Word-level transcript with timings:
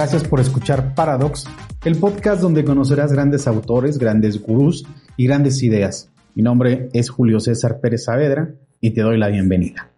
Gracias 0.00 0.24
por 0.24 0.40
escuchar 0.40 0.94
Paradox, 0.94 1.44
el 1.84 1.98
podcast 1.98 2.40
donde 2.40 2.64
conocerás 2.64 3.12
grandes 3.12 3.46
autores, 3.46 3.98
grandes 3.98 4.40
gurús 4.40 4.82
y 5.18 5.26
grandes 5.26 5.62
ideas. 5.62 6.08
Mi 6.34 6.42
nombre 6.42 6.88
es 6.94 7.10
Julio 7.10 7.38
César 7.38 7.80
Pérez 7.82 8.04
Saavedra 8.04 8.48
y 8.80 8.94
te 8.94 9.02
doy 9.02 9.18
la 9.18 9.28
bienvenida. 9.28 9.90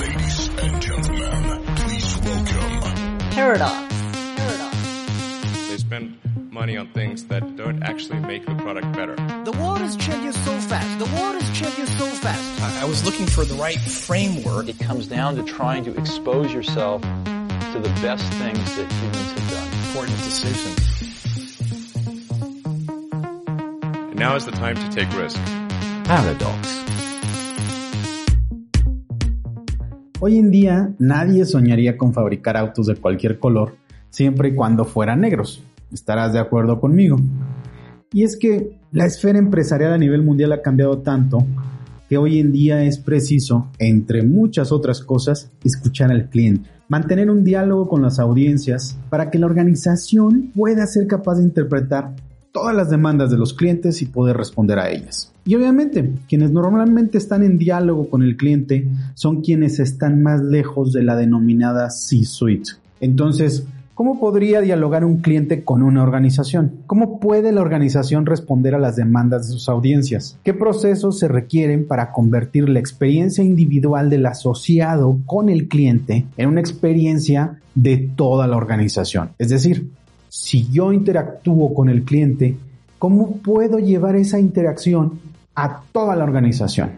Ladies 0.00 0.50
and 0.62 0.82
gentlemen, 0.82 1.60
please 1.76 2.18
welcome 2.24 3.28
Paradox. 3.36 3.74
They 5.68 5.76
spend 5.76 6.16
money 6.50 6.78
on 6.78 6.88
things 6.94 7.24
that 7.28 7.42
don't 7.58 7.82
actually 7.82 8.20
make 8.20 8.46
the 8.46 8.54
product 8.54 8.90
better. 8.96 9.16
The 9.44 9.52
world 9.60 9.82
is 9.82 9.98
changing 9.98 10.32
so 10.32 10.52
fast. 10.60 10.98
The 10.98 11.20
world 11.20 11.36
is 11.42 11.50
changing 11.50 11.88
so 11.98 12.06
fast. 12.06 12.82
I 12.82 12.86
was 12.86 13.04
looking 13.04 13.26
for 13.26 13.44
the 13.44 13.56
right 13.56 13.78
framework. 13.78 14.70
It 14.70 14.78
comes 14.78 15.08
down 15.08 15.36
to 15.36 15.42
trying 15.42 15.84
to 15.84 15.94
expose 15.98 16.54
yourself 16.54 17.02
to 17.74 17.80
the 17.80 18.00
best 18.00 18.24
things 18.34 18.76
that 18.76 18.86
humans 18.92 19.32
have 19.34 19.50
done. 19.50 19.68
Important 19.88 20.18
decision. 20.22 20.70
And 24.10 24.16
now 24.16 24.36
is 24.36 24.44
the 24.44 24.52
time 24.52 24.76
to 24.76 24.88
take 24.94 25.08
risks. 25.18 25.40
Paradox. 26.04 26.84
Hoy 30.20 30.38
en 30.38 30.52
día 30.52 30.94
nadie 31.00 31.44
soñaría 31.46 31.98
con 31.98 32.14
fabricar 32.14 32.56
autos 32.56 32.86
de 32.86 32.94
cualquier 32.94 33.40
color 33.40 33.74
siempre 34.08 34.50
y 34.50 34.54
cuando 34.54 34.84
fueran 34.84 35.22
negros. 35.22 35.60
Estarás 35.92 36.32
de 36.32 36.38
acuerdo 36.38 36.80
conmigo. 36.80 37.16
Y 38.12 38.22
es 38.22 38.36
que 38.36 38.78
la 38.92 39.06
esfera 39.06 39.40
empresarial 39.40 39.92
a 39.92 39.98
nivel 39.98 40.22
mundial 40.22 40.52
ha 40.52 40.62
cambiado 40.62 40.98
tanto 40.98 41.44
que 42.08 42.18
hoy 42.18 42.38
en 42.38 42.52
día 42.52 42.84
es 42.84 42.98
preciso, 42.98 43.72
entre 43.80 44.22
muchas 44.22 44.70
otras 44.70 45.00
cosas, 45.00 45.50
escuchar 45.64 46.12
al 46.12 46.28
cliente, 46.28 46.70
mantener 46.94 47.28
un 47.28 47.42
diálogo 47.42 47.88
con 47.88 48.02
las 48.02 48.20
audiencias 48.20 48.96
para 49.10 49.28
que 49.28 49.40
la 49.40 49.46
organización 49.46 50.52
pueda 50.54 50.86
ser 50.86 51.08
capaz 51.08 51.38
de 51.38 51.42
interpretar 51.42 52.14
todas 52.52 52.72
las 52.72 52.88
demandas 52.88 53.32
de 53.32 53.36
los 53.36 53.52
clientes 53.52 54.00
y 54.00 54.06
poder 54.06 54.36
responder 54.36 54.78
a 54.78 54.88
ellas. 54.90 55.32
Y 55.44 55.56
obviamente, 55.56 56.12
quienes 56.28 56.52
normalmente 56.52 57.18
están 57.18 57.42
en 57.42 57.58
diálogo 57.58 58.08
con 58.08 58.22
el 58.22 58.36
cliente 58.36 58.86
son 59.14 59.40
quienes 59.40 59.80
están 59.80 60.22
más 60.22 60.40
lejos 60.40 60.92
de 60.92 61.02
la 61.02 61.16
denominada 61.16 61.90
C-suite. 61.90 62.74
Entonces, 63.00 63.66
¿Cómo 63.94 64.18
podría 64.18 64.60
dialogar 64.60 65.04
un 65.04 65.18
cliente 65.18 65.62
con 65.62 65.80
una 65.80 66.02
organización? 66.02 66.78
¿Cómo 66.88 67.20
puede 67.20 67.52
la 67.52 67.60
organización 67.60 68.26
responder 68.26 68.74
a 68.74 68.80
las 68.80 68.96
demandas 68.96 69.46
de 69.46 69.52
sus 69.52 69.68
audiencias? 69.68 70.36
¿Qué 70.42 70.52
procesos 70.52 71.20
se 71.20 71.28
requieren 71.28 71.86
para 71.86 72.10
convertir 72.10 72.68
la 72.68 72.80
experiencia 72.80 73.44
individual 73.44 74.10
del 74.10 74.26
asociado 74.26 75.20
con 75.26 75.48
el 75.48 75.68
cliente 75.68 76.26
en 76.36 76.48
una 76.48 76.58
experiencia 76.58 77.60
de 77.76 77.98
toda 78.16 78.48
la 78.48 78.56
organización? 78.56 79.30
Es 79.38 79.50
decir, 79.50 79.88
si 80.28 80.68
yo 80.72 80.92
interactúo 80.92 81.72
con 81.72 81.88
el 81.88 82.02
cliente, 82.02 82.56
¿cómo 82.98 83.36
puedo 83.36 83.78
llevar 83.78 84.16
esa 84.16 84.40
interacción 84.40 85.20
a 85.54 85.82
toda 85.92 86.16
la 86.16 86.24
organización? 86.24 86.90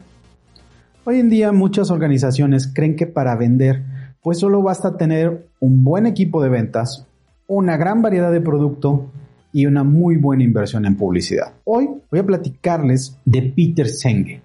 Hoy 1.04 1.20
en 1.20 1.28
día 1.28 1.52
muchas 1.52 1.90
organizaciones 1.90 2.66
creen 2.66 2.96
que 2.96 3.06
para 3.06 3.36
vender 3.36 3.82
pues 4.26 4.40
solo 4.40 4.60
basta 4.60 4.96
tener 4.96 5.46
un 5.60 5.84
buen 5.84 6.04
equipo 6.04 6.42
de 6.42 6.48
ventas, 6.48 7.06
una 7.46 7.76
gran 7.76 8.02
variedad 8.02 8.32
de 8.32 8.40
producto 8.40 9.06
y 9.52 9.66
una 9.66 9.84
muy 9.84 10.16
buena 10.16 10.42
inversión 10.42 10.84
en 10.84 10.96
publicidad. 10.96 11.52
Hoy 11.62 11.88
voy 12.10 12.18
a 12.18 12.26
platicarles 12.26 13.16
de 13.24 13.42
Peter 13.42 13.88
Senge, 13.88 14.42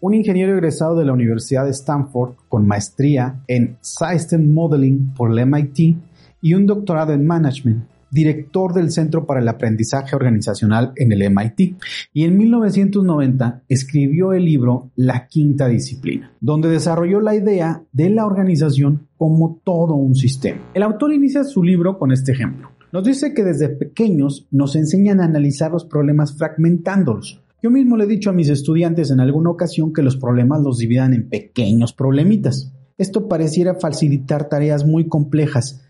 un 0.00 0.14
ingeniero 0.14 0.52
egresado 0.52 0.94
de 0.94 1.04
la 1.04 1.14
Universidad 1.14 1.64
de 1.64 1.72
Stanford 1.72 2.34
con 2.48 2.64
maestría 2.64 3.40
en 3.48 3.76
System 3.80 4.54
Modeling 4.54 5.12
por 5.14 5.36
el 5.36 5.44
MIT 5.44 5.96
y 6.40 6.54
un 6.54 6.66
doctorado 6.66 7.12
en 7.12 7.26
Management 7.26 7.88
director 8.10 8.72
del 8.72 8.90
Centro 8.90 9.26
para 9.26 9.40
el 9.40 9.48
Aprendizaje 9.48 10.16
Organizacional 10.16 10.92
en 10.96 11.12
el 11.12 11.30
MIT, 11.30 11.76
y 12.12 12.24
en 12.24 12.36
1990 12.38 13.62
escribió 13.68 14.32
el 14.32 14.44
libro 14.44 14.90
La 14.96 15.26
Quinta 15.26 15.68
Disciplina, 15.68 16.32
donde 16.40 16.68
desarrolló 16.68 17.20
la 17.20 17.34
idea 17.34 17.82
de 17.92 18.10
la 18.10 18.26
organización 18.26 19.07
como 19.18 19.60
todo 19.64 19.94
un 19.94 20.14
sistema. 20.14 20.70
El 20.72 20.84
autor 20.84 21.12
inicia 21.12 21.44
su 21.44 21.62
libro 21.62 21.98
con 21.98 22.12
este 22.12 22.32
ejemplo. 22.32 22.70
Nos 22.90 23.04
dice 23.04 23.34
que 23.34 23.44
desde 23.44 23.68
pequeños 23.68 24.46
nos 24.50 24.74
enseñan 24.74 25.20
a 25.20 25.24
analizar 25.24 25.70
los 25.70 25.84
problemas 25.84 26.38
fragmentándolos. 26.38 27.42
Yo 27.62 27.70
mismo 27.70 27.96
le 27.96 28.04
he 28.04 28.06
dicho 28.06 28.30
a 28.30 28.32
mis 28.32 28.48
estudiantes 28.48 29.10
en 29.10 29.20
alguna 29.20 29.50
ocasión 29.50 29.92
que 29.92 30.02
los 30.02 30.16
problemas 30.16 30.62
los 30.62 30.78
dividan 30.78 31.12
en 31.12 31.28
pequeños 31.28 31.92
problemitas. 31.92 32.72
Esto 32.96 33.28
pareciera 33.28 33.74
facilitar 33.74 34.48
tareas 34.48 34.86
muy 34.86 35.08
complejas, 35.08 35.84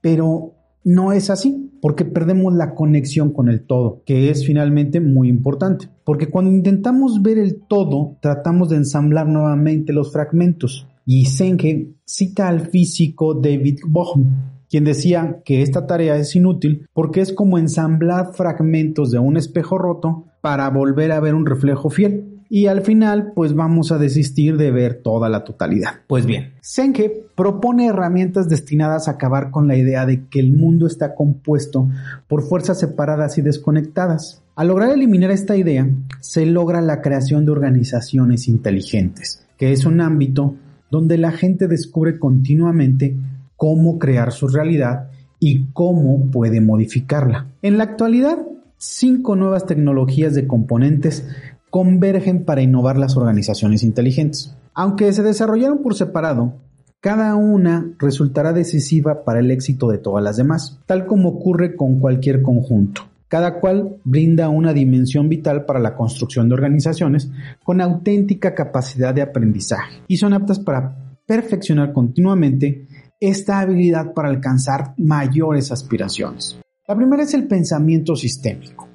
pero 0.00 0.54
no 0.82 1.12
es 1.12 1.28
así, 1.28 1.70
porque 1.82 2.04
perdemos 2.04 2.54
la 2.54 2.74
conexión 2.74 3.32
con 3.32 3.48
el 3.48 3.66
todo, 3.66 4.02
que 4.06 4.30
es 4.30 4.46
finalmente 4.46 5.00
muy 5.00 5.28
importante. 5.28 5.88
Porque 6.04 6.28
cuando 6.28 6.50
intentamos 6.50 7.22
ver 7.22 7.38
el 7.38 7.60
todo, 7.68 8.16
tratamos 8.20 8.70
de 8.70 8.76
ensamblar 8.76 9.28
nuevamente 9.28 9.92
los 9.92 10.12
fragmentos. 10.12 10.88
Y 11.06 11.26
Senge 11.26 11.88
cita 12.04 12.48
al 12.48 12.68
físico 12.68 13.34
David 13.34 13.80
Bohm, 13.86 14.24
quien 14.68 14.84
decía 14.84 15.42
que 15.44 15.62
esta 15.62 15.86
tarea 15.86 16.16
es 16.16 16.34
inútil 16.36 16.86
porque 16.92 17.20
es 17.20 17.32
como 17.32 17.58
ensamblar 17.58 18.34
fragmentos 18.34 19.10
de 19.10 19.18
un 19.18 19.36
espejo 19.36 19.78
roto 19.78 20.26
para 20.40 20.68
volver 20.70 21.12
a 21.12 21.20
ver 21.20 21.34
un 21.34 21.46
reflejo 21.46 21.90
fiel 21.90 22.40
y 22.52 22.66
al 22.66 22.82
final 22.82 23.32
pues 23.34 23.54
vamos 23.54 23.92
a 23.92 23.98
desistir 23.98 24.56
de 24.56 24.72
ver 24.72 25.02
toda 25.02 25.28
la 25.28 25.44
totalidad. 25.44 26.00
Pues 26.08 26.26
bien, 26.26 26.54
Senke 26.60 27.26
propone 27.36 27.86
herramientas 27.86 28.48
destinadas 28.48 29.06
a 29.06 29.12
acabar 29.12 29.52
con 29.52 29.68
la 29.68 29.76
idea 29.76 30.04
de 30.04 30.26
que 30.26 30.40
el 30.40 30.52
mundo 30.52 30.86
está 30.86 31.14
compuesto 31.14 31.88
por 32.28 32.42
fuerzas 32.42 32.80
separadas 32.80 33.38
y 33.38 33.42
desconectadas. 33.42 34.42
Al 34.56 34.66
lograr 34.68 34.90
eliminar 34.90 35.30
esta 35.30 35.56
idea, 35.56 35.88
se 36.20 36.44
logra 36.44 36.80
la 36.80 37.00
creación 37.00 37.46
de 37.46 37.52
organizaciones 37.52 38.48
inteligentes, 38.48 39.46
que 39.56 39.72
es 39.72 39.86
un 39.86 40.00
ámbito 40.00 40.56
donde 40.90 41.18
la 41.18 41.32
gente 41.32 41.68
descubre 41.68 42.18
continuamente 42.18 43.16
cómo 43.56 43.98
crear 43.98 44.32
su 44.32 44.48
realidad 44.48 45.08
y 45.38 45.66
cómo 45.72 46.30
puede 46.30 46.60
modificarla. 46.60 47.46
En 47.62 47.78
la 47.78 47.84
actualidad, 47.84 48.38
cinco 48.76 49.36
nuevas 49.36 49.66
tecnologías 49.66 50.34
de 50.34 50.46
componentes 50.46 51.26
convergen 51.70 52.44
para 52.44 52.62
innovar 52.62 52.98
las 52.98 53.16
organizaciones 53.16 53.82
inteligentes. 53.82 54.54
Aunque 54.74 55.12
se 55.12 55.22
desarrollaron 55.22 55.78
por 55.82 55.94
separado, 55.94 56.54
cada 57.00 57.34
una 57.34 57.92
resultará 57.98 58.52
decisiva 58.52 59.24
para 59.24 59.40
el 59.40 59.50
éxito 59.50 59.88
de 59.88 59.98
todas 59.98 60.22
las 60.22 60.36
demás, 60.36 60.78
tal 60.86 61.06
como 61.06 61.30
ocurre 61.30 61.76
con 61.76 61.98
cualquier 61.98 62.42
conjunto. 62.42 63.09
Cada 63.30 63.60
cual 63.60 64.00
brinda 64.02 64.48
una 64.48 64.72
dimensión 64.72 65.28
vital 65.28 65.64
para 65.64 65.78
la 65.78 65.94
construcción 65.94 66.48
de 66.48 66.54
organizaciones 66.54 67.30
con 67.62 67.80
auténtica 67.80 68.56
capacidad 68.56 69.14
de 69.14 69.22
aprendizaje 69.22 70.02
y 70.08 70.16
son 70.16 70.32
aptas 70.32 70.58
para 70.58 70.96
perfeccionar 71.26 71.92
continuamente 71.92 72.88
esta 73.20 73.60
habilidad 73.60 74.14
para 74.14 74.28
alcanzar 74.28 74.94
mayores 74.98 75.70
aspiraciones. 75.70 76.58
La 76.88 76.96
primera 76.96 77.22
es 77.22 77.32
el 77.34 77.46
pensamiento 77.46 78.16
sistémico. 78.16 78.88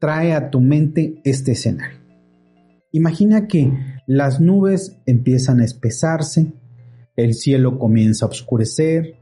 Trae 0.00 0.32
a 0.32 0.50
tu 0.50 0.60
mente 0.60 1.20
este 1.22 1.52
escenario. 1.52 2.00
Imagina 2.90 3.46
que 3.46 3.72
las 4.08 4.40
nubes 4.40 4.98
empiezan 5.06 5.60
a 5.60 5.64
espesarse, 5.64 6.54
el 7.14 7.34
cielo 7.34 7.78
comienza 7.78 8.26
a 8.26 8.30
oscurecer, 8.30 9.14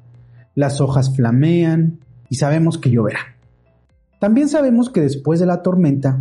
las 0.54 0.80
hojas 0.80 1.14
flamean 1.14 2.00
y 2.30 2.36
sabemos 2.36 2.78
que 2.78 2.90
lloverá. 2.90 3.33
También 4.24 4.48
sabemos 4.48 4.88
que 4.88 5.02
después 5.02 5.38
de 5.38 5.44
la 5.44 5.60
tormenta, 5.60 6.18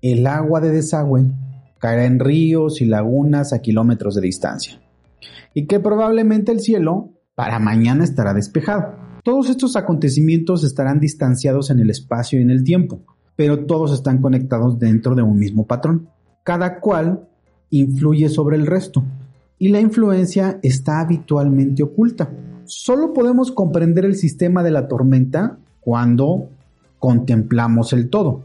el 0.00 0.28
agua 0.28 0.60
de 0.60 0.70
desagüe 0.70 1.24
caerá 1.80 2.04
en 2.04 2.20
ríos 2.20 2.80
y 2.80 2.84
lagunas 2.84 3.52
a 3.52 3.58
kilómetros 3.58 4.14
de 4.14 4.20
distancia 4.20 4.80
y 5.52 5.66
que 5.66 5.80
probablemente 5.80 6.52
el 6.52 6.60
cielo 6.60 7.10
para 7.34 7.58
mañana 7.58 8.04
estará 8.04 8.32
despejado. 8.32 8.94
Todos 9.24 9.50
estos 9.50 9.74
acontecimientos 9.74 10.62
estarán 10.62 11.00
distanciados 11.00 11.70
en 11.70 11.80
el 11.80 11.90
espacio 11.90 12.38
y 12.38 12.42
en 12.42 12.50
el 12.50 12.62
tiempo, 12.62 13.00
pero 13.34 13.66
todos 13.66 13.92
están 13.92 14.22
conectados 14.22 14.78
dentro 14.78 15.16
de 15.16 15.22
un 15.22 15.36
mismo 15.36 15.66
patrón 15.66 16.10
cada 16.44 16.78
cual 16.78 17.26
influye 17.70 18.28
sobre 18.28 18.54
el 18.54 18.68
resto 18.68 19.02
y 19.58 19.70
la 19.70 19.80
influencia 19.80 20.60
está 20.62 21.00
habitualmente 21.00 21.82
oculta. 21.82 22.30
Solo 22.66 23.12
podemos 23.12 23.50
comprender 23.50 24.04
el 24.04 24.14
sistema 24.14 24.62
de 24.62 24.70
la 24.70 24.86
tormenta 24.86 25.58
cuando 25.80 26.48
contemplamos 27.02 27.92
el 27.92 28.08
todo 28.10 28.44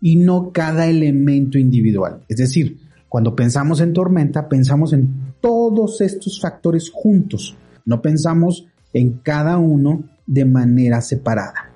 y 0.00 0.16
no 0.16 0.50
cada 0.50 0.88
elemento 0.88 1.58
individual. 1.58 2.24
Es 2.28 2.38
decir, 2.38 2.80
cuando 3.08 3.36
pensamos 3.36 3.80
en 3.80 3.92
tormenta, 3.92 4.48
pensamos 4.48 4.92
en 4.92 5.14
todos 5.40 6.00
estos 6.00 6.40
factores 6.40 6.90
juntos, 6.92 7.56
no 7.84 8.02
pensamos 8.02 8.66
en 8.92 9.20
cada 9.22 9.58
uno 9.58 10.02
de 10.26 10.44
manera 10.44 11.00
separada. 11.02 11.70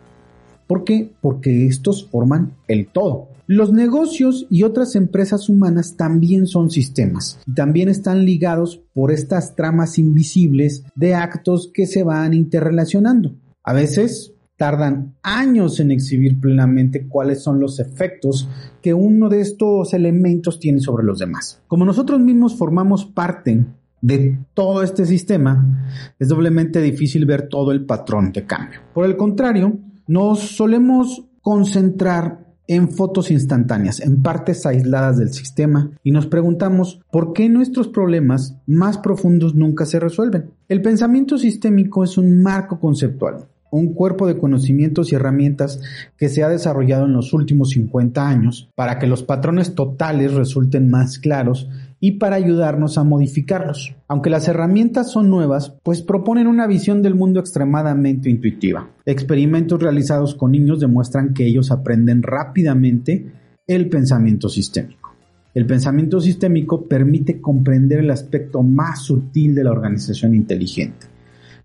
¿Por 0.66 0.82
qué? 0.82 1.12
Porque 1.20 1.68
estos 1.68 2.08
forman 2.08 2.54
el 2.66 2.88
todo. 2.88 3.28
Los 3.46 3.72
negocios 3.72 4.48
y 4.50 4.64
otras 4.64 4.96
empresas 4.96 5.48
humanas 5.48 5.94
también 5.96 6.48
son 6.48 6.68
sistemas 6.68 7.38
y 7.46 7.54
también 7.54 7.88
están 7.88 8.24
ligados 8.24 8.82
por 8.92 9.12
estas 9.12 9.54
tramas 9.54 10.00
invisibles 10.00 10.82
de 10.96 11.14
actos 11.14 11.70
que 11.72 11.86
se 11.86 12.02
van 12.02 12.34
interrelacionando. 12.34 13.36
A 13.62 13.72
veces 13.72 14.32
tardan 14.58 15.14
años 15.22 15.78
en 15.80 15.92
exhibir 15.92 16.40
plenamente 16.40 17.06
cuáles 17.06 17.42
son 17.42 17.60
los 17.60 17.78
efectos 17.78 18.48
que 18.82 18.92
uno 18.92 19.28
de 19.28 19.40
estos 19.40 19.94
elementos 19.94 20.58
tiene 20.58 20.80
sobre 20.80 21.04
los 21.04 21.20
demás. 21.20 21.62
Como 21.68 21.84
nosotros 21.84 22.20
mismos 22.20 22.56
formamos 22.56 23.06
parte 23.06 23.64
de 24.02 24.38
todo 24.54 24.82
este 24.82 25.06
sistema, 25.06 26.12
es 26.18 26.28
doblemente 26.28 26.82
difícil 26.82 27.24
ver 27.24 27.48
todo 27.48 27.70
el 27.70 27.86
patrón 27.86 28.32
de 28.32 28.44
cambio. 28.46 28.80
Por 28.92 29.06
el 29.06 29.16
contrario, 29.16 29.78
nos 30.08 30.40
solemos 30.40 31.24
concentrar 31.40 32.44
en 32.66 32.90
fotos 32.90 33.30
instantáneas, 33.30 34.00
en 34.00 34.22
partes 34.22 34.66
aisladas 34.66 35.16
del 35.18 35.32
sistema, 35.32 35.90
y 36.02 36.10
nos 36.10 36.26
preguntamos 36.26 37.00
por 37.10 37.32
qué 37.32 37.48
nuestros 37.48 37.88
problemas 37.88 38.56
más 38.66 38.98
profundos 38.98 39.54
nunca 39.54 39.86
se 39.86 40.00
resuelven. 40.00 40.50
El 40.68 40.82
pensamiento 40.82 41.38
sistémico 41.38 42.04
es 42.04 42.18
un 42.18 42.42
marco 42.42 42.78
conceptual, 42.78 43.46
un 43.70 43.94
cuerpo 43.94 44.26
de 44.26 44.38
conocimientos 44.38 45.12
y 45.12 45.14
herramientas 45.14 45.80
que 46.16 46.28
se 46.28 46.42
ha 46.42 46.48
desarrollado 46.48 47.04
en 47.04 47.12
los 47.12 47.32
últimos 47.32 47.70
50 47.70 48.28
años 48.28 48.70
para 48.74 48.98
que 48.98 49.06
los 49.06 49.22
patrones 49.22 49.74
totales 49.74 50.34
resulten 50.34 50.90
más 50.90 51.18
claros 51.18 51.68
y 52.00 52.12
para 52.12 52.36
ayudarnos 52.36 52.96
a 52.98 53.04
modificarlos. 53.04 53.94
Aunque 54.06 54.30
las 54.30 54.48
herramientas 54.48 55.10
son 55.10 55.30
nuevas, 55.30 55.74
pues 55.82 56.02
proponen 56.02 56.46
una 56.46 56.66
visión 56.66 57.02
del 57.02 57.14
mundo 57.14 57.40
extremadamente 57.40 58.30
intuitiva. 58.30 58.90
Experimentos 59.04 59.82
realizados 59.82 60.34
con 60.34 60.52
niños 60.52 60.80
demuestran 60.80 61.34
que 61.34 61.46
ellos 61.46 61.70
aprenden 61.70 62.22
rápidamente 62.22 63.32
el 63.66 63.88
pensamiento 63.88 64.48
sistémico. 64.48 65.14
El 65.54 65.66
pensamiento 65.66 66.20
sistémico 66.20 66.86
permite 66.86 67.40
comprender 67.40 68.00
el 68.00 68.10
aspecto 68.10 68.62
más 68.62 69.02
sutil 69.02 69.54
de 69.54 69.64
la 69.64 69.72
organización 69.72 70.34
inteligente, 70.34 71.06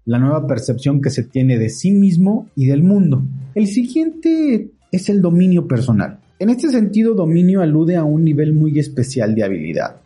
la 0.06 0.20
nueva 0.20 0.48
percepción 0.48 1.02
que 1.02 1.10
se 1.10 1.24
tiene 1.24 1.58
de 1.58 1.70
sí 1.70 1.92
mismo 1.92 2.48
y 2.56 2.68
del 2.68 2.84
mundo. 2.84 3.24
El 3.56 3.68
siguiente 3.68 4.70
es 4.92 5.10
el 5.10 5.22
dominio 5.22 5.68
personal. 5.68 6.20
En 6.40 6.50
este 6.50 6.70
sentido, 6.70 7.14
dominio 7.14 7.62
alude 7.62 7.96
a 7.96 8.04
un 8.04 8.24
nivel 8.24 8.54
muy 8.54 8.78
especial 8.80 9.34
de 9.34 9.44
habilidad. 9.44 9.98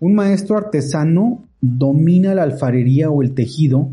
Un 0.00 0.14
maestro 0.14 0.56
artesano 0.56 1.44
domina 1.60 2.34
la 2.34 2.42
alfarería 2.42 3.10
o 3.10 3.22
el 3.22 3.34
tejido, 3.34 3.88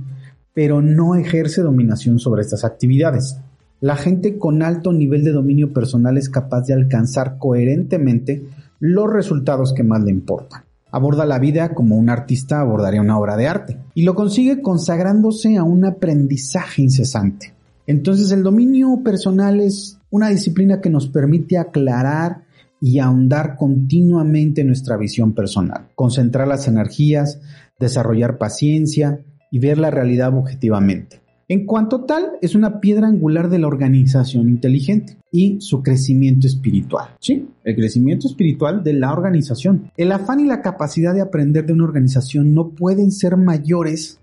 pero 0.54 0.82
no 0.82 1.16
ejerce 1.16 1.62
dominación 1.62 2.20
sobre 2.20 2.42
estas 2.42 2.64
actividades. 2.64 3.38
La 3.82 3.96
gente 3.96 4.38
con 4.38 4.64
alto 4.64 4.94
nivel 4.94 5.24
de 5.24 5.32
dominio 5.32 5.74
personal 5.74 6.18
es 6.18 6.30
capaz 6.30 6.66
de 6.66 6.74
alcanzar 6.74 7.38
coherentemente 7.38 8.44
los 8.80 9.12
resultados 9.12 9.74
que 9.74 9.84
más 9.84 10.04
le 10.04 10.12
importan. 10.12 10.65
Aborda 10.96 11.26
la 11.26 11.40
vida 11.40 11.74
como 11.74 11.98
un 11.98 12.10
artista 12.10 12.62
abordaría 12.62 13.02
una 13.02 13.20
obra 13.20 13.36
de 13.36 13.50
arte 13.50 13.78
y 13.96 14.04
lo 14.04 14.16
consigue 14.16 14.62
consagrándose 14.62 15.58
a 15.58 15.64
un 15.64 15.84
aprendizaje 15.84 16.84
incesante. 16.84 17.54
Entonces 17.86 18.32
el 18.32 18.44
dominio 18.44 19.02
personal 19.04 19.60
es 19.60 20.00
una 20.10 20.30
disciplina 20.30 20.80
que 20.80 20.90
nos 20.90 21.10
permite 21.10 21.58
aclarar 21.58 22.46
y 22.80 23.00
ahondar 23.00 23.58
continuamente 23.58 24.64
nuestra 24.64 24.96
visión 24.96 25.34
personal, 25.34 25.90
concentrar 25.96 26.48
las 26.48 26.66
energías, 26.70 27.42
desarrollar 27.78 28.38
paciencia 28.38 29.20
y 29.52 29.60
ver 29.60 29.78
la 29.78 29.92
realidad 29.92 30.34
objetivamente. 30.34 31.25
En 31.48 31.68
cuanto 31.68 32.06
tal, 32.06 32.32
es 32.42 32.56
una 32.56 32.80
piedra 32.80 33.08
angular 33.08 33.50
de 33.50 33.60
la 33.60 33.68
organización 33.68 34.50
inteligente 34.50 35.18
y 35.32 35.62
su 35.62 35.84
crecimiento 35.84 36.48
espiritual. 36.48 37.10
Sí, 37.20 37.48
el 37.64 37.76
crecimiento 37.76 38.28
espiritual 38.28 38.84
de 38.84 38.94
la 38.94 39.14
organización. 39.14 39.92
El 39.96 40.12
afán 40.12 40.40
y 40.40 40.46
la 40.46 40.64
capacidad 40.64 41.14
de 41.14 41.22
aprender 41.22 41.68
de 41.68 41.74
una 41.74 41.84
organización 41.84 42.56
no 42.56 42.70
pueden 42.70 43.12
ser 43.12 43.38
mayores 43.38 44.20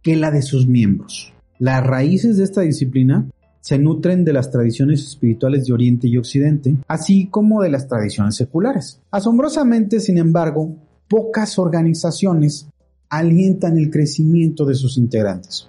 que 0.00 0.16
la 0.16 0.30
de 0.30 0.40
sus 0.40 0.66
miembros. 0.66 1.34
Las 1.58 1.86
raíces 1.86 2.38
de 2.38 2.44
esta 2.44 2.62
disciplina 2.62 3.26
se 3.60 3.78
nutren 3.78 4.24
de 4.24 4.32
las 4.32 4.50
tradiciones 4.50 5.06
espirituales 5.06 5.66
de 5.66 5.74
Oriente 5.74 6.08
y 6.08 6.16
Occidente, 6.16 6.76
así 6.88 7.26
como 7.26 7.62
de 7.62 7.68
las 7.68 7.86
tradiciones 7.86 8.34
seculares. 8.34 8.98
Asombrosamente, 9.10 10.00
sin 10.00 10.16
embargo, 10.16 10.74
pocas 11.06 11.58
organizaciones 11.58 12.66
alientan 13.10 13.76
el 13.76 13.90
crecimiento 13.90 14.64
de 14.64 14.74
sus 14.74 14.96
integrantes. 14.96 15.68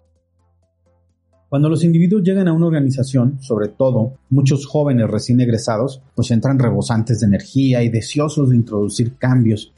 Cuando 1.54 1.70
los 1.70 1.84
individuos 1.84 2.24
llegan 2.24 2.48
a 2.48 2.52
una 2.52 2.66
organización, 2.66 3.38
sobre 3.40 3.68
todo 3.68 4.14
muchos 4.32 4.66
jóvenes 4.66 5.08
recién 5.08 5.40
egresados, 5.40 6.02
pues 6.16 6.32
entran 6.32 6.58
rebosantes 6.58 7.20
de 7.20 7.28
energía 7.28 7.84
y 7.84 7.90
deseosos 7.90 8.50
de 8.50 8.56
introducir 8.56 9.18
cambios, 9.18 9.72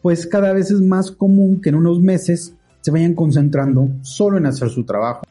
pues 0.00 0.28
cada 0.28 0.52
vez 0.52 0.70
es 0.70 0.80
más 0.80 1.10
común 1.10 1.60
que 1.60 1.70
en 1.70 1.74
unos 1.74 1.98
meses 1.98 2.54
se 2.82 2.92
vayan 2.92 3.16
concentrando 3.16 3.88
solo 4.02 4.38
en 4.38 4.46
hacer 4.46 4.70
su 4.70 4.84
trabajo, 4.84 5.22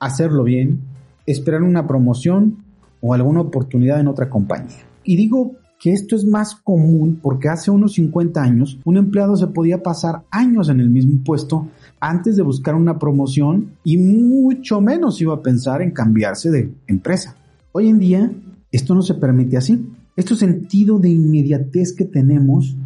hacerlo 0.00 0.42
bien 0.42 0.80
esperar 1.24 1.62
una 1.62 1.86
promoción 1.86 2.56
o 3.00 3.14
alguna 3.14 3.42
oportunidad 3.42 4.00
en 4.00 4.08
otra 4.08 4.28
compañía. 4.28 4.82
Y 5.04 5.14
digo 5.14 5.52
que 5.78 5.92
esto 5.92 6.16
es 6.16 6.24
más 6.24 6.56
común 6.56 7.20
porque 7.22 7.48
hace 7.48 7.70
unos 7.70 7.92
50 7.92 8.42
años 8.42 8.80
un 8.84 8.96
empleado 8.96 9.36
se 9.36 9.46
podía 9.46 9.84
pasar 9.84 10.22
años 10.32 10.68
en 10.68 10.80
el 10.80 10.90
mismo 10.90 11.22
puesto 11.22 11.68
antes 12.02 12.34
de 12.34 12.42
buscar 12.42 12.74
una 12.74 12.98
promoción 12.98 13.76
y 13.84 13.96
mucho 13.96 14.80
menos 14.80 15.20
iba 15.20 15.34
a 15.34 15.42
pensar 15.42 15.82
en 15.82 15.92
cambiarse 15.92 16.50
de 16.50 16.74
empresa. 16.88 17.36
Hoy 17.70 17.88
en 17.88 18.00
día 18.00 18.32
esto 18.72 18.96
no 18.96 19.02
se 19.02 19.14
permite 19.14 19.56
así. 19.56 19.88
Este 20.16 20.34
sentido 20.34 20.98
de 20.98 21.10
inmediatez 21.10 21.94
que 21.94 22.04
tenemos 22.04 22.76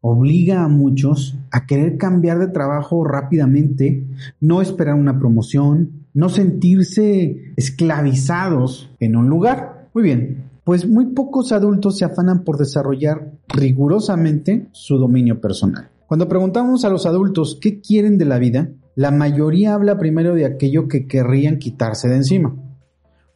obliga 0.00 0.64
a 0.64 0.68
muchos 0.68 1.36
a 1.50 1.66
querer 1.66 1.98
cambiar 1.98 2.38
de 2.38 2.48
trabajo 2.48 3.04
rápidamente, 3.04 4.06
no 4.40 4.62
esperar 4.62 4.94
una 4.94 5.18
promoción, 5.18 6.06
no 6.14 6.30
sentirse 6.30 7.52
esclavizados 7.56 8.90
en 8.98 9.16
un 9.16 9.28
lugar. 9.28 9.90
Muy 9.92 10.04
bien, 10.04 10.44
pues 10.64 10.88
muy 10.88 11.12
pocos 11.12 11.52
adultos 11.52 11.98
se 11.98 12.06
afanan 12.06 12.44
por 12.44 12.56
desarrollar 12.56 13.30
rigurosamente 13.48 14.68
su 14.72 14.96
dominio 14.96 15.38
personal. 15.38 15.90
Cuando 16.14 16.28
preguntamos 16.28 16.84
a 16.84 16.90
los 16.90 17.06
adultos 17.06 17.58
qué 17.60 17.80
quieren 17.80 18.18
de 18.18 18.24
la 18.24 18.38
vida, 18.38 18.68
la 18.94 19.10
mayoría 19.10 19.74
habla 19.74 19.98
primero 19.98 20.36
de 20.36 20.44
aquello 20.44 20.86
que 20.86 21.08
querrían 21.08 21.58
quitarse 21.58 22.08
de 22.08 22.14
encima. 22.14 22.54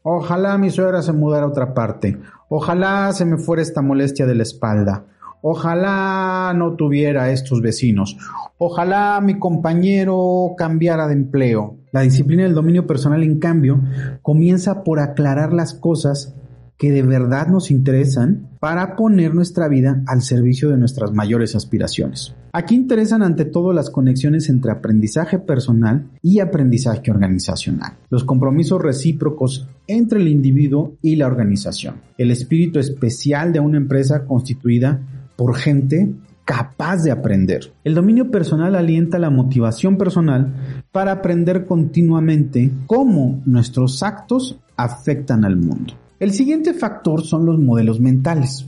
Ojalá 0.04 0.56
mi 0.58 0.70
suegra 0.70 1.02
se 1.02 1.12
mudara 1.12 1.46
a 1.46 1.48
otra 1.48 1.74
parte. 1.74 2.20
Ojalá 2.48 3.12
se 3.12 3.24
me 3.24 3.36
fuera 3.36 3.62
esta 3.62 3.82
molestia 3.82 4.26
de 4.26 4.36
la 4.36 4.44
espalda. 4.44 5.06
Ojalá 5.42 6.52
no 6.54 6.76
tuviera 6.76 7.32
estos 7.32 7.60
vecinos. 7.62 8.16
Ojalá 8.58 9.20
mi 9.20 9.40
compañero 9.40 10.54
cambiara 10.56 11.08
de 11.08 11.14
empleo. 11.14 11.78
La 11.90 12.02
disciplina 12.02 12.44
del 12.44 12.54
dominio 12.54 12.86
personal, 12.86 13.24
en 13.24 13.40
cambio, 13.40 13.80
comienza 14.22 14.84
por 14.84 15.00
aclarar 15.00 15.52
las 15.52 15.74
cosas 15.74 16.36
que 16.76 16.92
de 16.92 17.02
verdad 17.02 17.48
nos 17.48 17.72
interesan 17.72 18.50
para 18.60 18.94
poner 18.94 19.34
nuestra 19.34 19.66
vida 19.66 20.00
al 20.06 20.22
servicio 20.22 20.70
de 20.70 20.78
nuestras 20.78 21.10
mayores 21.10 21.56
aspiraciones. 21.56 22.36
Aquí 22.52 22.74
interesan 22.74 23.22
ante 23.22 23.44
todo 23.44 23.72
las 23.72 23.90
conexiones 23.90 24.48
entre 24.48 24.72
aprendizaje 24.72 25.38
personal 25.38 26.10
y 26.22 26.40
aprendizaje 26.40 27.10
organizacional, 27.10 27.98
los 28.10 28.24
compromisos 28.24 28.80
recíprocos 28.80 29.68
entre 29.86 30.20
el 30.20 30.28
individuo 30.28 30.96
y 31.02 31.16
la 31.16 31.26
organización, 31.26 31.96
el 32.16 32.30
espíritu 32.30 32.78
especial 32.78 33.52
de 33.52 33.60
una 33.60 33.76
empresa 33.76 34.24
constituida 34.24 35.00
por 35.36 35.56
gente 35.56 36.14
capaz 36.44 37.02
de 37.02 37.10
aprender. 37.10 37.72
El 37.84 37.94
dominio 37.94 38.30
personal 38.30 38.74
alienta 38.74 39.18
la 39.18 39.28
motivación 39.28 39.98
personal 39.98 40.82
para 40.90 41.12
aprender 41.12 41.66
continuamente 41.66 42.70
cómo 42.86 43.42
nuestros 43.44 44.02
actos 44.02 44.58
afectan 44.74 45.44
al 45.44 45.56
mundo. 45.56 45.92
El 46.18 46.32
siguiente 46.32 46.72
factor 46.72 47.22
son 47.22 47.44
los 47.44 47.58
modelos 47.58 48.00
mentales. 48.00 48.66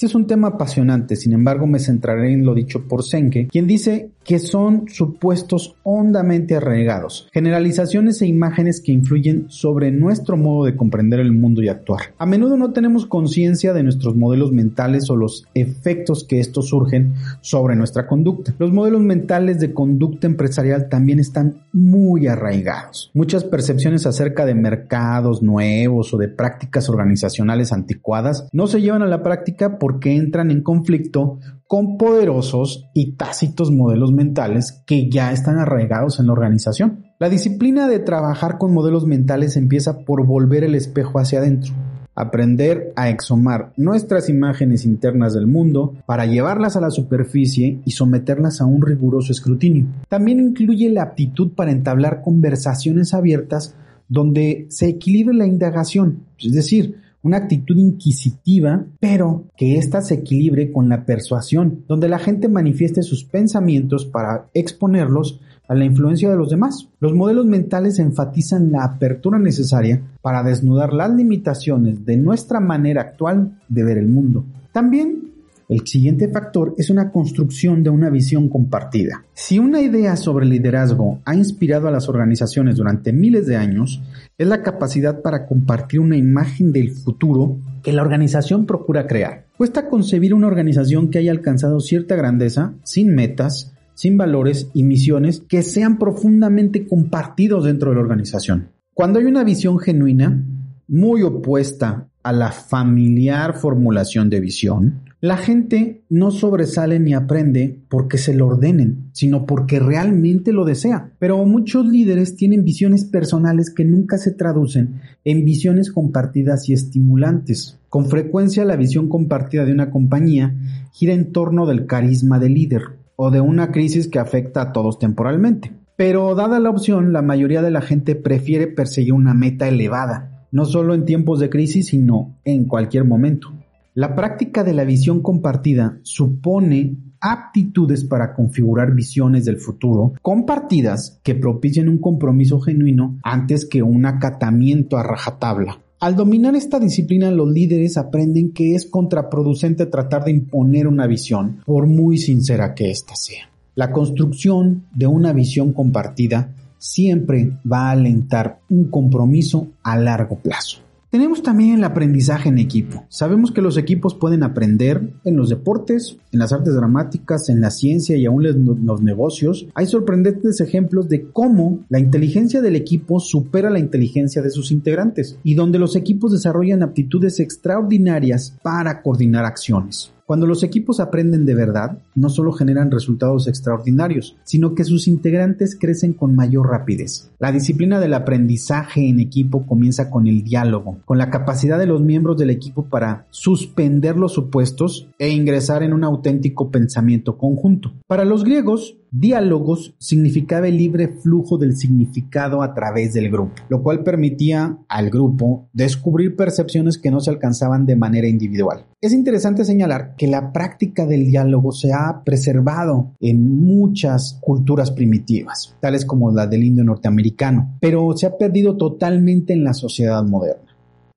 Este 0.00 0.06
es 0.06 0.14
un 0.14 0.26
tema 0.26 0.48
apasionante, 0.48 1.14
sin 1.14 1.34
embargo 1.34 1.66
me 1.66 1.78
centraré 1.78 2.32
en 2.32 2.42
lo 2.42 2.54
dicho 2.54 2.88
por 2.88 3.04
Senke, 3.04 3.48
quien 3.48 3.66
dice 3.66 4.08
que 4.30 4.38
son 4.38 4.84
supuestos 4.86 5.74
hondamente 5.82 6.54
arraigados, 6.54 7.28
generalizaciones 7.32 8.22
e 8.22 8.28
imágenes 8.28 8.80
que 8.80 8.92
influyen 8.92 9.46
sobre 9.48 9.90
nuestro 9.90 10.36
modo 10.36 10.66
de 10.66 10.76
comprender 10.76 11.18
el 11.18 11.32
mundo 11.32 11.64
y 11.64 11.68
actuar. 11.68 12.14
A 12.16 12.26
menudo 12.26 12.56
no 12.56 12.72
tenemos 12.72 13.06
conciencia 13.06 13.72
de 13.72 13.82
nuestros 13.82 14.14
modelos 14.14 14.52
mentales 14.52 15.10
o 15.10 15.16
los 15.16 15.48
efectos 15.54 16.22
que 16.22 16.38
estos 16.38 16.68
surgen 16.68 17.14
sobre 17.40 17.74
nuestra 17.74 18.06
conducta. 18.06 18.54
Los 18.60 18.70
modelos 18.70 19.00
mentales 19.02 19.58
de 19.58 19.74
conducta 19.74 20.28
empresarial 20.28 20.88
también 20.88 21.18
están 21.18 21.62
muy 21.72 22.28
arraigados. 22.28 23.10
Muchas 23.14 23.42
percepciones 23.42 24.06
acerca 24.06 24.46
de 24.46 24.54
mercados 24.54 25.42
nuevos 25.42 26.14
o 26.14 26.18
de 26.18 26.28
prácticas 26.28 26.88
organizacionales 26.88 27.72
anticuadas 27.72 28.46
no 28.52 28.68
se 28.68 28.80
llevan 28.80 29.02
a 29.02 29.08
la 29.08 29.24
práctica 29.24 29.80
porque 29.80 30.14
entran 30.14 30.52
en 30.52 30.62
conflicto 30.62 31.40
con 31.70 31.98
poderosos 31.98 32.90
y 32.94 33.12
tácitos 33.12 33.70
modelos 33.70 34.10
mentales 34.10 34.82
que 34.88 35.08
ya 35.08 35.30
están 35.30 35.56
arraigados 35.56 36.18
en 36.18 36.26
la 36.26 36.32
organización. 36.32 37.04
La 37.20 37.28
disciplina 37.28 37.86
de 37.86 38.00
trabajar 38.00 38.58
con 38.58 38.74
modelos 38.74 39.06
mentales 39.06 39.56
empieza 39.56 40.00
por 40.00 40.26
volver 40.26 40.64
el 40.64 40.74
espejo 40.74 41.20
hacia 41.20 41.38
adentro. 41.38 41.72
aprender 42.16 42.92
a 42.96 43.08
exhumar 43.08 43.72
nuestras 43.76 44.28
imágenes 44.28 44.84
internas 44.84 45.32
del 45.32 45.46
mundo 45.46 45.94
para 46.06 46.26
llevarlas 46.26 46.74
a 46.74 46.80
la 46.80 46.90
superficie 46.90 47.80
y 47.84 47.92
someterlas 47.92 48.60
a 48.60 48.66
un 48.66 48.82
riguroso 48.82 49.30
escrutinio. 49.30 49.86
También 50.08 50.40
incluye 50.40 50.90
la 50.90 51.04
aptitud 51.04 51.52
para 51.52 51.70
entablar 51.70 52.20
conversaciones 52.20 53.14
abiertas 53.14 53.76
donde 54.08 54.66
se 54.70 54.88
equilibre 54.88 55.36
la 55.36 55.46
indagación, 55.46 56.24
es 56.36 56.52
decir, 56.52 56.96
una 57.22 57.38
actitud 57.38 57.76
inquisitiva, 57.76 58.84
pero 58.98 59.44
que 59.56 59.76
ésta 59.76 60.00
se 60.00 60.14
equilibre 60.14 60.72
con 60.72 60.88
la 60.88 61.04
persuasión, 61.04 61.84
donde 61.86 62.08
la 62.08 62.18
gente 62.18 62.48
manifieste 62.48 63.02
sus 63.02 63.24
pensamientos 63.24 64.06
para 64.06 64.46
exponerlos 64.54 65.40
a 65.68 65.74
la 65.74 65.84
influencia 65.84 66.28
de 66.28 66.36
los 66.36 66.50
demás. 66.50 66.88
Los 66.98 67.14
modelos 67.14 67.46
mentales 67.46 67.98
enfatizan 67.98 68.72
la 68.72 68.84
apertura 68.84 69.38
necesaria 69.38 70.02
para 70.20 70.42
desnudar 70.42 70.92
las 70.92 71.14
limitaciones 71.14 72.04
de 72.04 72.16
nuestra 72.16 72.58
manera 72.58 73.02
actual 73.02 73.60
de 73.68 73.84
ver 73.84 73.98
el 73.98 74.08
mundo. 74.08 74.44
También 74.72 75.29
el 75.70 75.86
siguiente 75.86 76.28
factor 76.28 76.74
es 76.76 76.90
una 76.90 77.12
construcción 77.12 77.84
de 77.84 77.90
una 77.90 78.10
visión 78.10 78.48
compartida. 78.48 79.24
Si 79.34 79.60
una 79.60 79.80
idea 79.80 80.16
sobre 80.16 80.44
liderazgo 80.44 81.20
ha 81.24 81.36
inspirado 81.36 81.86
a 81.86 81.92
las 81.92 82.08
organizaciones 82.08 82.76
durante 82.76 83.12
miles 83.12 83.46
de 83.46 83.56
años, 83.56 84.02
es 84.36 84.48
la 84.48 84.64
capacidad 84.64 85.22
para 85.22 85.46
compartir 85.46 86.00
una 86.00 86.16
imagen 86.16 86.72
del 86.72 86.90
futuro 86.90 87.56
que 87.84 87.92
la 87.92 88.02
organización 88.02 88.66
procura 88.66 89.06
crear. 89.06 89.46
Cuesta 89.56 89.88
concebir 89.88 90.34
una 90.34 90.48
organización 90.48 91.08
que 91.08 91.18
haya 91.18 91.30
alcanzado 91.30 91.78
cierta 91.78 92.16
grandeza 92.16 92.74
sin 92.82 93.14
metas, 93.14 93.72
sin 93.94 94.16
valores 94.16 94.70
y 94.74 94.82
misiones 94.82 95.40
que 95.46 95.62
sean 95.62 95.98
profundamente 95.98 96.84
compartidos 96.84 97.64
dentro 97.64 97.90
de 97.90 97.94
la 97.94 98.02
organización. 98.02 98.70
Cuando 98.92 99.20
hay 99.20 99.26
una 99.26 99.44
visión 99.44 99.78
genuina, 99.78 100.44
muy 100.88 101.22
opuesta 101.22 102.08
a 102.24 102.32
la 102.32 102.50
familiar 102.50 103.54
formulación 103.54 104.28
de 104.28 104.40
visión, 104.40 105.09
la 105.22 105.36
gente 105.36 106.02
no 106.08 106.30
sobresale 106.30 106.98
ni 106.98 107.12
aprende 107.12 107.78
porque 107.90 108.16
se 108.16 108.32
lo 108.32 108.46
ordenen, 108.46 109.10
sino 109.12 109.44
porque 109.44 109.78
realmente 109.78 110.50
lo 110.50 110.64
desea. 110.64 111.12
Pero 111.18 111.44
muchos 111.44 111.86
líderes 111.86 112.36
tienen 112.36 112.64
visiones 112.64 113.04
personales 113.04 113.70
que 113.70 113.84
nunca 113.84 114.16
se 114.16 114.32
traducen 114.32 115.02
en 115.24 115.44
visiones 115.44 115.92
compartidas 115.92 116.70
y 116.70 116.72
estimulantes. 116.72 117.78
Con 117.90 118.06
frecuencia 118.06 118.64
la 118.64 118.76
visión 118.76 119.10
compartida 119.10 119.66
de 119.66 119.72
una 119.72 119.90
compañía 119.90 120.54
gira 120.92 121.12
en 121.12 121.32
torno 121.32 121.66
del 121.66 121.84
carisma 121.84 122.38
del 122.38 122.54
líder 122.54 122.82
o 123.16 123.30
de 123.30 123.42
una 123.42 123.72
crisis 123.72 124.08
que 124.08 124.18
afecta 124.18 124.62
a 124.62 124.72
todos 124.72 124.98
temporalmente. 124.98 125.70
Pero 125.96 126.34
dada 126.34 126.58
la 126.60 126.70
opción, 126.70 127.12
la 127.12 127.20
mayoría 127.20 127.60
de 127.60 127.70
la 127.70 127.82
gente 127.82 128.14
prefiere 128.14 128.68
perseguir 128.68 129.12
una 129.12 129.34
meta 129.34 129.68
elevada, 129.68 130.46
no 130.50 130.64
solo 130.64 130.94
en 130.94 131.04
tiempos 131.04 131.40
de 131.40 131.50
crisis, 131.50 131.88
sino 131.88 132.38
en 132.44 132.64
cualquier 132.64 133.04
momento. 133.04 133.52
La 133.94 134.14
práctica 134.14 134.62
de 134.62 134.72
la 134.72 134.84
visión 134.84 135.20
compartida 135.20 135.98
supone 136.02 136.94
aptitudes 137.20 138.04
para 138.04 138.34
configurar 138.34 138.94
visiones 138.94 139.44
del 139.44 139.58
futuro 139.58 140.12
compartidas 140.22 141.18
que 141.24 141.34
propicien 141.34 141.88
un 141.88 141.98
compromiso 141.98 142.60
genuino 142.60 143.18
antes 143.24 143.66
que 143.66 143.82
un 143.82 144.06
acatamiento 144.06 144.96
a 144.96 145.02
rajatabla. 145.02 145.80
Al 145.98 146.14
dominar 146.14 146.54
esta 146.54 146.78
disciplina, 146.78 147.32
los 147.32 147.50
líderes 147.50 147.96
aprenden 147.96 148.52
que 148.52 148.76
es 148.76 148.86
contraproducente 148.86 149.86
tratar 149.86 150.24
de 150.24 150.30
imponer 150.30 150.86
una 150.86 151.08
visión, 151.08 151.60
por 151.66 151.86
muy 151.88 152.16
sincera 152.16 152.74
que 152.74 152.90
ésta 152.90 153.16
sea. 153.16 153.50
La 153.74 153.90
construcción 153.90 154.84
de 154.94 155.08
una 155.08 155.32
visión 155.32 155.72
compartida 155.72 156.54
siempre 156.78 157.58
va 157.70 157.88
a 157.88 157.90
alentar 157.90 158.60
un 158.70 158.84
compromiso 158.84 159.66
a 159.82 159.98
largo 159.98 160.36
plazo. 160.36 160.78
Tenemos 161.10 161.42
también 161.42 161.74
el 161.74 161.82
aprendizaje 161.82 162.50
en 162.50 162.58
equipo. 162.58 163.04
Sabemos 163.08 163.50
que 163.50 163.62
los 163.62 163.76
equipos 163.76 164.14
pueden 164.14 164.44
aprender 164.44 165.12
en 165.24 165.36
los 165.36 165.48
deportes, 165.48 166.16
en 166.30 166.38
las 166.38 166.52
artes 166.52 166.72
dramáticas, 166.72 167.48
en 167.48 167.60
la 167.60 167.72
ciencia 167.72 168.16
y 168.16 168.26
aún 168.26 168.46
en 168.46 168.86
los 168.86 169.02
negocios. 169.02 169.66
Hay 169.74 169.86
sorprendentes 169.86 170.60
ejemplos 170.60 171.08
de 171.08 171.28
cómo 171.32 171.80
la 171.88 171.98
inteligencia 171.98 172.60
del 172.60 172.76
equipo 172.76 173.18
supera 173.18 173.70
la 173.70 173.80
inteligencia 173.80 174.40
de 174.40 174.50
sus 174.50 174.70
integrantes 174.70 175.36
y 175.42 175.54
donde 175.54 175.80
los 175.80 175.96
equipos 175.96 176.30
desarrollan 176.30 176.84
aptitudes 176.84 177.40
extraordinarias 177.40 178.56
para 178.62 179.02
coordinar 179.02 179.44
acciones. 179.44 180.12
Cuando 180.30 180.46
los 180.46 180.62
equipos 180.62 181.00
aprenden 181.00 181.44
de 181.44 181.56
verdad, 181.56 181.98
no 182.14 182.28
solo 182.28 182.52
generan 182.52 182.92
resultados 182.92 183.48
extraordinarios, 183.48 184.36
sino 184.44 184.76
que 184.76 184.84
sus 184.84 185.08
integrantes 185.08 185.76
crecen 185.76 186.12
con 186.12 186.36
mayor 186.36 186.68
rapidez. 186.68 187.32
La 187.40 187.50
disciplina 187.50 187.98
del 187.98 188.14
aprendizaje 188.14 189.08
en 189.08 189.18
equipo 189.18 189.66
comienza 189.66 190.08
con 190.08 190.28
el 190.28 190.44
diálogo, 190.44 190.98
con 191.04 191.18
la 191.18 191.30
capacidad 191.30 191.80
de 191.80 191.88
los 191.88 192.00
miembros 192.00 192.36
del 192.36 192.50
equipo 192.50 192.84
para 192.84 193.26
suspender 193.30 194.16
los 194.16 194.32
supuestos 194.32 195.08
e 195.18 195.30
ingresar 195.30 195.82
en 195.82 195.92
un 195.92 196.04
auténtico 196.04 196.70
pensamiento 196.70 197.36
conjunto. 197.36 197.94
Para 198.06 198.24
los 198.24 198.44
griegos, 198.44 198.99
Diálogos 199.12 199.94
significaba 199.98 200.68
el 200.68 200.76
libre 200.76 201.08
flujo 201.08 201.58
del 201.58 201.76
significado 201.76 202.62
a 202.62 202.74
través 202.74 203.12
del 203.12 203.30
grupo, 203.30 203.54
lo 203.68 203.82
cual 203.82 204.04
permitía 204.04 204.78
al 204.88 205.10
grupo 205.10 205.68
descubrir 205.72 206.36
percepciones 206.36 206.96
que 206.96 207.10
no 207.10 207.20
se 207.20 207.30
alcanzaban 207.30 207.86
de 207.86 207.96
manera 207.96 208.28
individual. 208.28 208.86
Es 209.00 209.12
interesante 209.12 209.64
señalar 209.64 210.14
que 210.16 210.28
la 210.28 210.52
práctica 210.52 211.06
del 211.06 211.26
diálogo 211.26 211.72
se 211.72 211.92
ha 211.92 212.22
preservado 212.24 213.12
en 213.18 213.64
muchas 213.64 214.38
culturas 214.40 214.90
primitivas, 214.90 215.76
tales 215.80 216.04
como 216.04 216.30
la 216.30 216.46
del 216.46 216.64
indio 216.64 216.84
norteamericano, 216.84 217.76
pero 217.80 218.16
se 218.16 218.26
ha 218.26 218.38
perdido 218.38 218.76
totalmente 218.76 219.52
en 219.52 219.64
la 219.64 219.74
sociedad 219.74 220.22
moderna. 220.22 220.69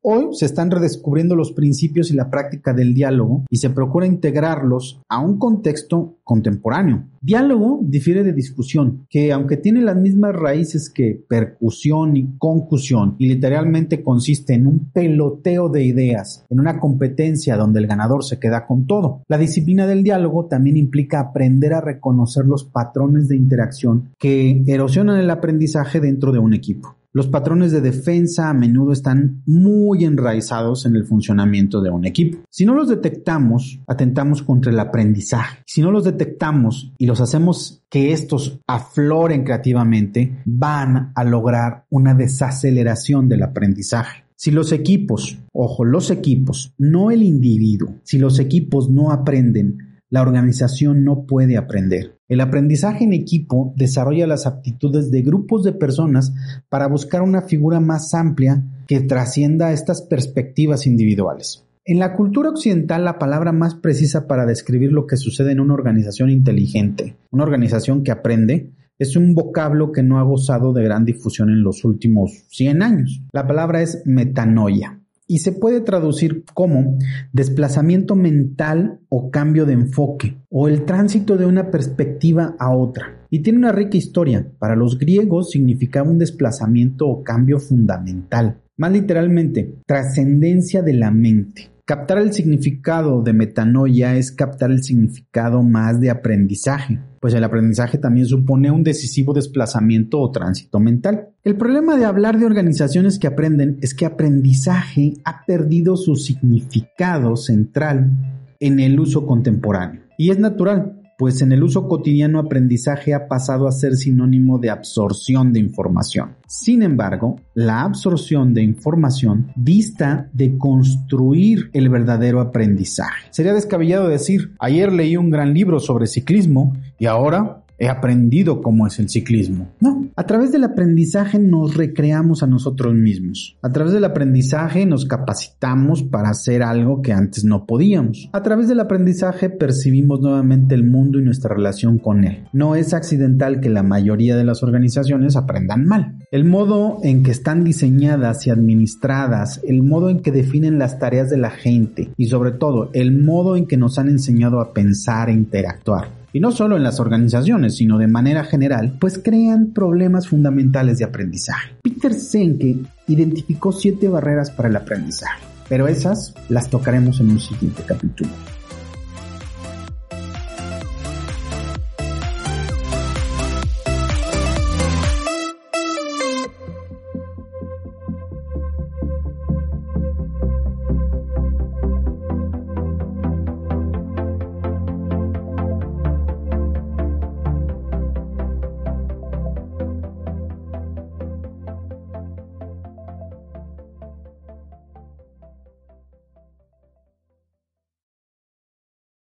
Hoy 0.05 0.33
se 0.33 0.45
están 0.45 0.69
redescubriendo 0.69 1.33
los 1.33 1.53
principios 1.53 2.12
y 2.12 2.13
la 2.13 2.29
práctica 2.29 2.74
del 2.74 2.93
diálogo 2.93 3.45
y 3.50 3.55
se 3.55 3.69
procura 3.69 4.05
integrarlos 4.05 5.01
a 5.07 5.22
un 5.22 5.39
contexto 5.39 6.17
contemporáneo. 6.25 7.05
Diálogo 7.22 7.79
difiere 7.81 8.22
de 8.25 8.33
discusión, 8.33 9.07
que 9.10 9.31
aunque 9.31 9.55
tiene 9.55 9.81
las 9.81 9.95
mismas 9.95 10.36
raíces 10.36 10.89
que 10.89 11.24
percusión 11.29 12.17
y 12.17 12.38
concusión 12.38 13.15
y 13.17 13.27
literalmente 13.29 14.03
consiste 14.03 14.55
en 14.55 14.67
un 14.67 14.91
peloteo 14.91 15.69
de 15.69 15.86
ideas, 15.86 16.45
en 16.50 16.60
una 16.60 16.81
competencia 16.81 17.55
donde 17.55 17.79
el 17.79 17.88
ganador 17.88 18.25
se 18.25 18.39
queda 18.39 18.67
con 18.67 18.86
todo. 18.88 19.22
La 19.29 19.38
disciplina 19.38 19.88
del 19.88 20.03
diálogo 20.03 20.48
también 20.48 20.75
implica 20.75 21.22
aprender 21.22 21.74
a 21.75 21.79
reconocer 21.79 22.43
los 22.43 22.65
patrones 22.65 23.29
de 23.29 23.38
interacción 23.38 24.10
que 24.19 24.63
erosionan 24.67 25.22
el 25.22 25.29
aprendizaje 25.29 26.01
dentro 26.01 26.33
de 26.33 26.39
un 26.39 26.53
equipo. 26.53 26.98
Los 27.15 27.27
patrones 27.27 27.72
de 27.72 27.79
defensa 27.79 28.50
a 28.50 28.55
menudo 28.55 28.91
están 28.91 29.43
muy 29.46 30.03
enraizados 30.03 30.88
en 30.88 30.96
el 30.96 31.05
funcionamiento 31.05 31.79
de 31.79 31.91
un 31.91 32.05
equipo. 32.05 32.39
Si 32.50 32.65
no 32.65 32.74
los 32.74 32.89
detectamos, 32.89 33.79
atentamos 33.86 34.41
contra 34.41 34.72
el 34.72 34.79
aprendizaje. 34.79 35.60
Si 35.67 35.84
no 35.84 35.91
los 35.91 36.05
detectamos 36.05 36.91
y 36.98 37.05
los 37.05 37.22
hacemos 37.22 37.84
que 37.88 38.13
estos 38.13 38.60
afloren 38.65 39.43
creativamente, 39.43 40.41
van 40.46 41.12
a 41.13 41.24
lograr 41.24 41.86
una 41.91 42.15
desaceleración 42.15 43.29
del 43.29 43.43
aprendizaje. 43.43 44.24
Si 44.36 44.50
los 44.50 44.72
equipos, 44.72 45.38
ojo, 45.51 45.86
los 45.86 46.10
equipos, 46.10 46.74
no 46.79 47.12
el 47.12 47.22
individuo, 47.22 47.93
si 48.01 48.17
los 48.17 48.39
equipos 48.39 48.89
no 48.89 49.12
aprenden, 49.12 49.93
la 50.13 50.22
organización 50.22 51.03
no 51.03 51.25
puede 51.25 51.58
aprender. 51.58 52.20
El 52.27 52.41
aprendizaje 52.41 53.03
en 53.03 53.13
equipo 53.13 53.74
desarrolla 53.75 54.27
las 54.27 54.46
aptitudes 54.46 55.10
de 55.10 55.24
grupos 55.24 55.63
de 55.63 55.74
personas 55.74 56.36
para 56.70 56.86
buscar 56.86 57.24
una 57.24 57.41
figura 57.41 57.79
más 57.79 58.13
amplia 58.13 58.63
que 58.86 59.01
trascienda 59.01 59.72
estas 59.72 60.03
perspectivas 60.03 60.86
individuales. 60.86 61.65
En 61.84 61.98
la 61.98 62.15
cultura 62.15 62.51
occidental, 62.51 63.03
la 63.03 63.17
palabra 63.17 63.53
más 63.53 63.74
precisa 63.74 64.27
para 64.27 64.46
describir 64.46 64.91
lo 64.91 65.08
que 65.08 65.17
sucede 65.17 65.51
en 65.51 65.60
una 65.60 65.74
organización 65.74 66.29
inteligente, 66.29 67.17
una 67.32 67.46
organización 67.46 68.03
que 68.03 68.12
aprende, 68.12 68.70
es 69.00 69.15
un 69.15 69.34
vocablo 69.34 69.91
que 69.91 70.03
no 70.03 70.20
ha 70.20 70.24
gozado 70.24 70.74
de 70.74 70.84
gran 70.84 71.05
difusión 71.05 71.50
en 71.50 71.63
los 71.63 71.84
últimos 71.86 72.46
100 72.50 72.84
años. 72.84 73.24
La 73.32 73.48
palabra 73.48 73.82
es 73.82 74.03
metanoia 74.05 75.02
y 75.27 75.39
se 75.39 75.51
puede 75.51 75.82
traducir 75.82 76.44
como 76.53 76.98
desplazamiento 77.32 78.15
mental 78.15 79.00
o 79.10 79.32
cambio 79.32 79.65
de 79.65 79.74
enfoque 79.74 80.38
o 80.50 80.68
el 80.68 80.86
tránsito 80.86 81.38
de 81.38 81.46
una 81.46 81.72
perspectiva 81.72 82.56
a 82.60 82.75
otra. 82.75 83.25
Y 83.30 83.42
tiene 83.42 83.60
una 83.60 83.72
rica 83.72 83.98
historia. 83.98 84.48
Para 84.60 84.75
los 84.75 85.00
griegos 85.00 85.51
significaba 85.51 86.10
un 86.10 86.20
desplazamiento 86.20 87.08
o 87.08 87.24
cambio 87.24 87.60
fundamental. 87.60 88.62
Más 88.77 88.92
literalmente, 88.92 89.75
trascendencia 89.86 90.82
de 90.82 90.94
la 90.94 91.12
mente. 91.12 91.70
Captar 91.86 92.20
el 92.20 92.32
significado 92.32 93.22
de 93.22 93.34
metanoia 93.34 94.15
es 94.15 94.32
captar 94.32 94.72
el 94.72 94.84
significado 94.84 95.63
más 95.63 96.00
de 96.00 96.10
aprendizaje, 96.10 97.00
pues 97.24 97.34
el 97.36 97.44
aprendizaje 97.46 97.98
también 97.98 98.25
supone 98.25 98.70
un 98.70 98.84
decisivo 98.84 99.32
desplazamiento 99.32 100.20
o 100.20 100.30
tránsito 100.30 100.82
mental. 100.82 101.30
El 101.46 101.56
problema 101.56 101.96
de 101.96 102.03
hablar 102.03 102.38
de 102.38 102.46
organizaciones 102.46 103.18
que 103.18 103.27
aprenden 103.27 103.77
es 103.82 103.94
que 103.94 104.06
aprendizaje 104.06 105.13
ha 105.24 105.46
perdido 105.46 105.96
su 105.96 106.18
significado 106.18 107.38
central 107.38 108.12
en 108.60 108.82
el 108.82 109.00
uso 109.00 109.25
contemporáneo. 109.25 110.01
Y 110.18 110.32
es 110.32 110.39
natural, 110.39 111.00
pues 111.18 111.42
en 111.42 111.51
el 111.53 111.63
uso 111.63 111.88
cotidiano 111.88 112.39
aprendizaje 112.39 113.13
ha 113.13 113.27
pasado 113.30 113.68
a 113.68 113.72
ser 113.72 113.96
sinónimo 113.96 114.60
de 114.60 114.72
absorción 114.72 115.53
de 115.53 115.60
información. 115.62 116.36
Sin 116.48 116.84
embargo, 116.84 117.38
la 117.53 117.84
absorción 117.84 118.53
de 118.53 118.63
información 118.63 119.51
dista 119.56 120.30
de 120.34 120.58
construir 120.58 121.70
el 121.74 121.89
verdadero 121.89 122.42
aprendizaje. 122.42 123.27
Sería 123.32 123.53
descabellado 123.53 124.10
decir, 124.10 124.51
ayer 124.60 124.92
leí 124.92 125.15
un 125.15 125.30
gran 125.30 125.53
libro 125.53 125.80
sobre 125.80 126.08
ciclismo 126.08 126.74
y 127.03 127.05
ahora 127.05 127.65
he 127.77 127.89
aprendido 127.89 128.62
cómo 128.62 128.88
es 128.88 128.98
el 128.98 129.10
ciclismo. 129.10 129.67
No, 129.81 130.07
a 130.15 130.25
través 130.25 130.53
del 130.53 130.63
aprendizaje 130.63 131.38
nos 131.38 131.75
recreamos 131.75 132.43
a 132.43 132.48
nosotros 132.48 132.93
mismos. 132.93 133.57
A 133.62 133.74
través 133.74 133.91
del 133.91 134.05
aprendizaje 134.05 134.86
nos 134.86 135.03
capacitamos 135.03 136.01
para 136.01 136.29
hacer 136.29 136.63
algo 136.63 137.01
que 137.01 137.12
antes 137.12 137.43
no 137.43 137.65
podíamos. 137.65 138.29
A 138.31 138.41
través 138.41 138.69
del 138.69 138.79
aprendizaje 138.79 139.50
percibimos 139.50 140.22
nuevamente 140.22 140.75
el 140.75 140.86
mundo 140.86 141.19
y 141.19 141.24
nuestra 141.24 141.53
relación 141.53 142.00
con 142.00 142.24
él. 142.24 142.48
No 142.53 142.77
es 142.77 142.93
accidental 142.93 143.60
que 143.60 143.69
la 143.69 143.83
mayoría 143.83 144.38
de 144.38 144.45
las 144.45 144.63
organizaciones 144.63 145.36
aprendan 145.36 145.83
mal. 145.83 146.19
El 146.31 146.45
modo 146.45 147.00
en 147.03 147.22
que 147.22 147.31
están 147.31 147.65
diseñadas 147.65 148.48
y 148.48 148.50
administradas, 148.50 149.60
el 149.67 149.83
modo 149.83 150.10
en 150.10 150.22
que 150.22 150.31
definen 150.31 150.79
las 150.79 151.00
tareas 151.00 151.29
de 151.29 151.38
la 151.38 151.50
gente 151.50 152.12
y 152.15 152.27
sobre 152.27 152.51
todo 152.51 152.91
el 152.93 153.12
modo 153.22 153.57
en 153.57 153.65
que 153.65 153.75
nos 153.75 154.00
han 154.00 154.07
enseñado 154.07 154.62
a 154.62 154.72
pensar 154.72 155.27
e 155.27 155.33
interactuar 155.33 156.23
y 156.34 156.40
no 156.40 156.52
solo 156.52 156.75
en 156.75 156.84
las 156.84 157.00
organizaciones, 157.00 157.78
sino 157.78 157.98
de 157.98 158.08
manera 158.08 158.44
general, 158.44 158.94
pues 159.00 159.22
crean 159.24 159.68
problemas 159.68 160.28
fundamentales 160.28 160.98
de 160.98 161.06
aprendizaje. 161.06 161.75
Peter 161.84 162.13
Senke 162.13 162.75
identificó 163.08 163.72
siete 163.72 164.10
barreras 164.10 164.50
para 164.50 164.68
el 164.68 164.75
aprendizaje, 164.75 165.44
pero 165.70 165.88
esas 165.88 166.34
las 166.50 166.70
tocaremos 166.70 167.20
en 167.20 167.30
un 167.30 167.40
siguiente 167.40 167.84
capítulo. 167.86 168.32